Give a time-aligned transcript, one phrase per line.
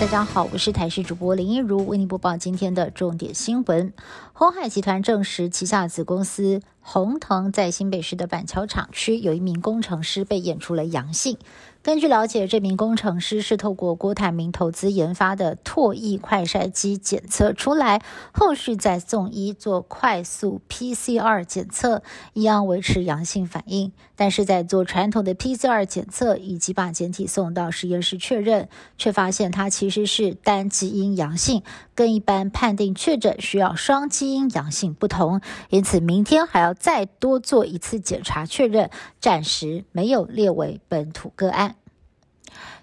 [0.00, 3.92] 大家好，我是台视主播林一如，为您播报今天的重点新闻。
[4.32, 11.38] 红海集团证实，旗下子公司宏腾在新北市的板桥厂区有一名工程师被验出了阳性。
[11.82, 18.02] 根据了解，这名工程师是透过郭台铭投资研发的唾液快筛机检测出来，
[18.32, 22.02] 后续再送医做快速 PCR 检测，
[22.34, 23.92] 一样维持阳性反应。
[24.14, 31.62] 但是在做传统的 PCR 检测以及把检体送到实验室确认，却发现他其实是单基因阳性，
[31.94, 41.76] 跟一般判定确诊需要双基因阳性不同，因此明天还要再多做一次检查确认，暂时没有列为本土个案。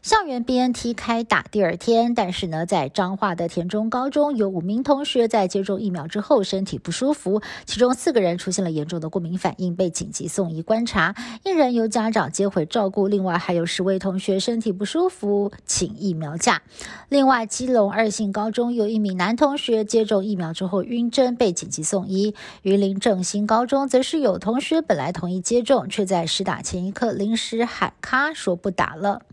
[0.08, 16.62] 校园 BNT 开打第二天，但是呢，在彰化的田中高中有五名同学在接种疫苗之后身体不舒服，其中四个人出现了严重的过敏反应，被紧急送医观察，一人由家长接回照顾，另外还有十位同学身体不舒服，请疫苗假。
[17.10, 22.34] 另外，基隆二信高中有一名男同学接种疫苗之后晕针，被紧急送医。
[22.62, 29.24] 云林正兴高中则是有同学本来同意接种，却在施打前一刻临时喊卡说不打了。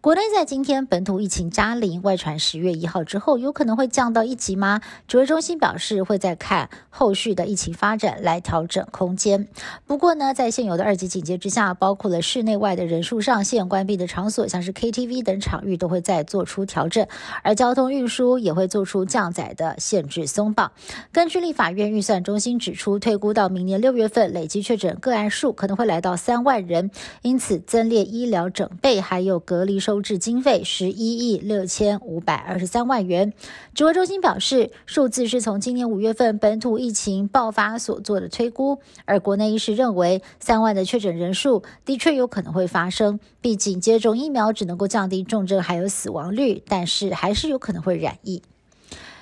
[0.00, 4.80] 国内在今天本土疫情加零，外传十月一号之后有可能会降到一级吗？
[5.08, 9.48] 指挥中心表示会在看后续的疫情发展来调整空间。
[9.88, 17.04] 不过呢，在现有的二级警戒之下，包括了室内外的人数上限、关闭的场所，像是 KTV 等场域都会再做出调整，
[17.42, 20.70] 而交通运输也会做出降载的限制松绑。
[21.10, 29.80] 根据立法院预算中心指出，推估到明年六月份累计确诊个案数可能会来到三万人，因此增列医疗整备还有隔离。
[29.88, 33.32] 收治经费十一亿六千五百二十三万元。
[33.72, 43.18] 指挥中心表示，数字是从今年五月份本土疫情爆发所做的推估，而国内医师认为三万的确诊人数的确有可能会发生。
[43.40, 48.42] 毕竟接种疫苗只能够降低重症还有死亡率，但是还是有可能会染疫。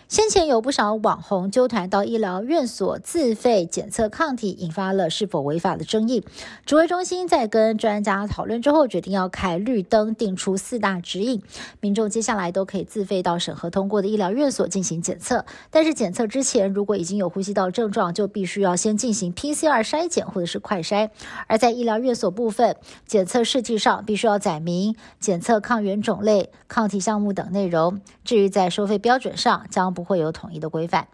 [0.09, 6.25] 先前有不少网红纠团到医疗院所自费检测抗体，引发了是否违法的争议。
[6.65, 11.43] 指挥中心在跟专家讨论之后，决定要开绿灯，定出四大指引，
[11.81, 15.45] 民众接下来都可以自费到审核通过的医疗院所进行检测。
[15.71, 21.11] 但是检测之前，如果已经有呼吸道症状，就必须要先进行 PCR 筛检或者是快筛。
[21.49, 28.01] 而在医疗院所部分，检测试剂上必须要载明检测抗原种类、抗体项目等内容。
[28.25, 31.09] 至于在收费标准上，将不会有统一的规范。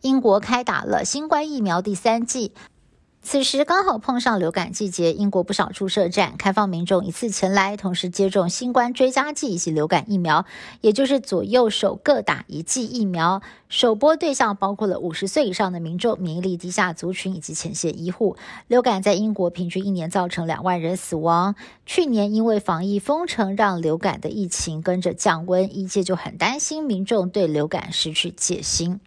[0.00, 2.52] 英国开打了新冠疫苗第三剂。
[3.24, 10.44] 此时刚好碰上流感季节，英国不少注射站开放民众一次前来，同时接种新冠追加剂以及流感疫苗，
[10.80, 13.40] 也就是左右手各打一剂疫苗。
[13.68, 18.36] 首波对象包括了五十岁以上的民众、免疫力低下族群以及前线医护。
[18.66, 21.54] 流感在英国平均一年造成两万人死亡。
[21.86, 29.00] 去年因为防疫封城，让流感的疫情跟着降温，一切就很担心民众对流感失去戒心。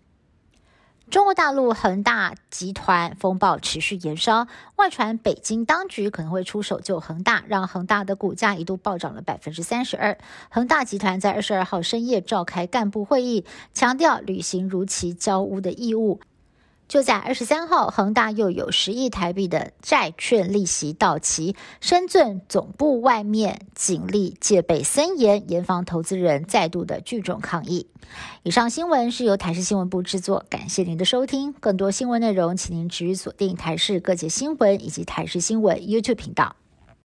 [1.12, 10.18] 中国大陆恒大集团风暴持续延烧，外传北京当局可能会出手救恒大，让恒大的股价一度暴涨了百分之三十二。
[10.50, 16.20] 恒大集团在二十二号深夜召开干部会议，强调履行如期交屋的义务。
[16.88, 27.88] 就在二十三号，恒大又有十亿台币的债券利息到期，深圳总部外面警力戒备森严，严防投资人再度的聚众抗议。
[28.44, 31.54] 以上新闻是由台视新闻部制作，感谢您的收听。
[31.54, 36.56] 更多新闻内容，请您持续锁定台视各界新闻以及台视新闻 YouTube 频道。